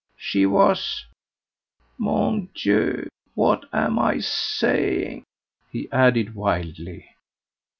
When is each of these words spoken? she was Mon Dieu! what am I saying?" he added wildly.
she 0.17 0.47
was 0.47 1.05
Mon 1.99 2.49
Dieu! 2.55 3.07
what 3.35 3.65
am 3.71 3.99
I 3.99 4.17
saying?" 4.19 5.25
he 5.71 5.87
added 5.91 6.33
wildly. 6.33 7.07